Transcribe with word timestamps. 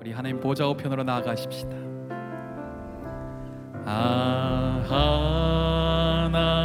우리 0.00 0.12
하나님 0.12 0.40
보좌 0.40 0.66
우편으로 0.66 1.02
나아가십시다. 1.04 1.76
아 3.84 4.82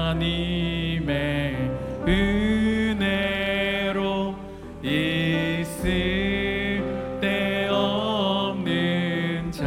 하나님의 0.05 1.71
은혜로 2.07 4.35
있을 4.83 6.81
때 7.21 7.67
없는 7.69 9.51
자 9.51 9.65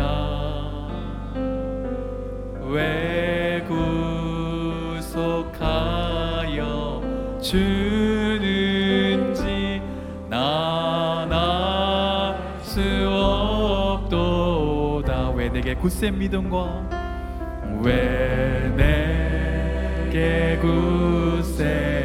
왜 2.71 3.63
구속하여 4.99 7.03
주 7.41 7.59
주는 8.39 9.35
지 9.35 9.81
나나 10.29 12.37
수 12.63 12.81
내게 15.53 15.75
굳센 15.75 16.19
믿음과 16.19 16.89
왜 17.83 18.73
내게 18.77 20.59
굳센 20.61 21.98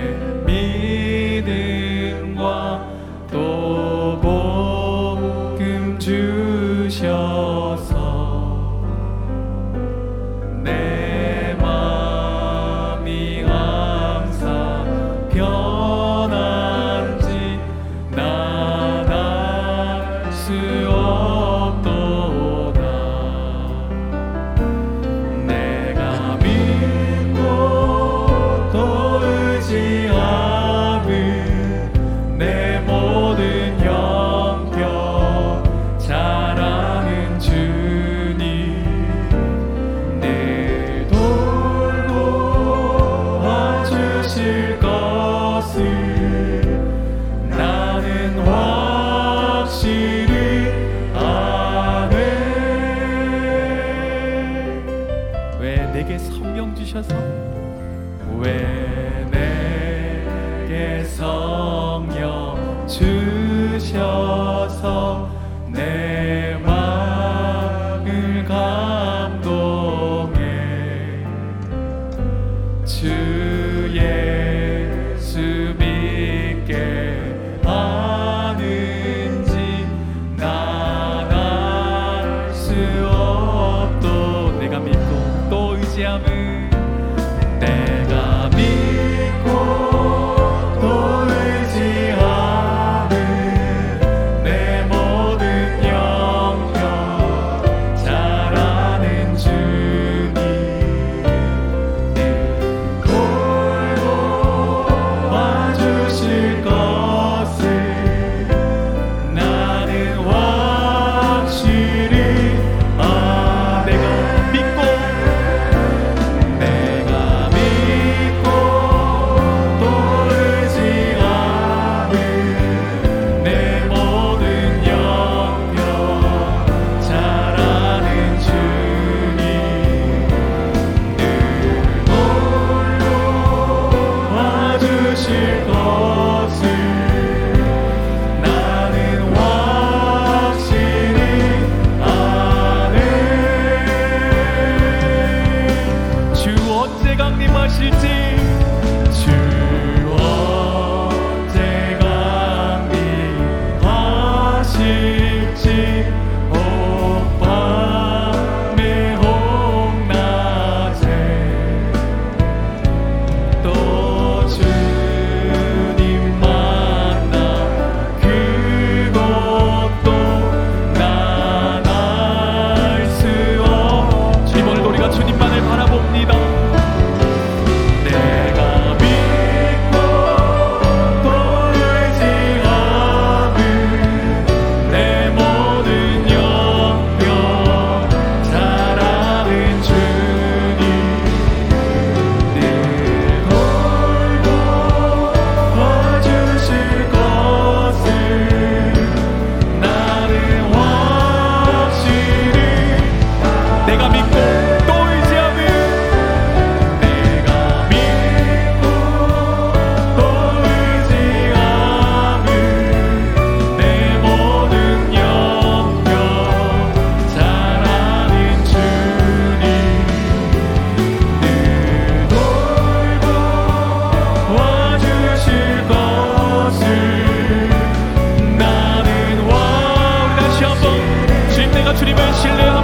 신뢰합니다. 232.42 232.83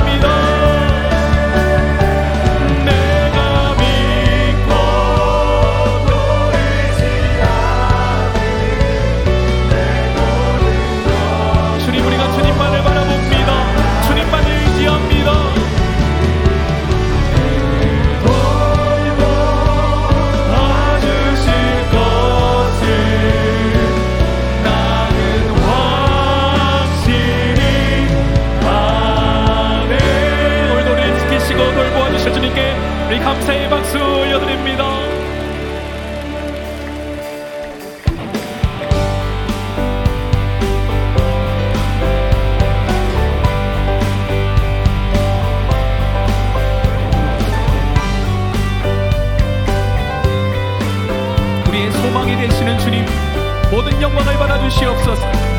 모든 53.79 54.01
영광을 54.01 54.37
받아주시옵소서. 54.37 55.58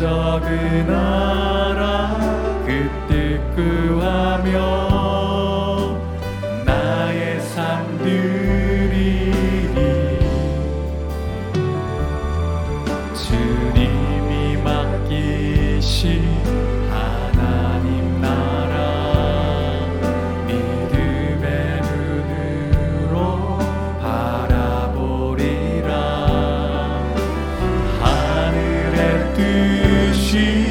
작은 0.00 0.86
나라 0.86 2.16
그때 2.64 3.38
구하며 3.54 4.54
나의 6.64 7.38
삶들이 7.42 8.94
주님이 13.14 14.56
맡기신 14.62 16.24
하나님 16.88 18.22
나라 18.22 18.74
믿음의 20.46 21.82
눈으로 21.82 23.58
바라보리라. 24.00 25.90
하늘의 28.00 28.98
뜻 29.34 29.79
she 30.30 30.69